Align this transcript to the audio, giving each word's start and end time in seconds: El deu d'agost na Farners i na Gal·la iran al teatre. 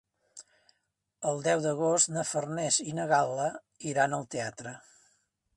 El 1.31 1.43
deu 1.49 1.61
d'agost 1.67 2.11
na 2.15 2.25
Farners 2.31 2.81
i 2.87 2.97
na 3.01 3.07
Gal·la 3.15 3.49
iran 3.93 4.21
al 4.21 4.29
teatre. 4.37 4.79